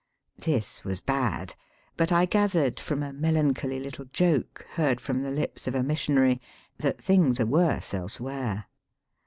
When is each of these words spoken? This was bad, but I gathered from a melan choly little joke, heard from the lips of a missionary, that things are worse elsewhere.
This 0.39 0.83
was 0.83 0.99
bad, 0.99 1.53
but 1.95 2.11
I 2.11 2.25
gathered 2.25 2.79
from 2.79 3.03
a 3.03 3.11
melan 3.13 3.53
choly 3.53 3.79
little 3.79 4.05
joke, 4.05 4.65
heard 4.71 4.99
from 4.99 5.21
the 5.21 5.29
lips 5.29 5.67
of 5.67 5.75
a 5.75 5.83
missionary, 5.83 6.41
that 6.79 6.99
things 6.99 7.39
are 7.39 7.45
worse 7.45 7.93
elsewhere. 7.93 8.65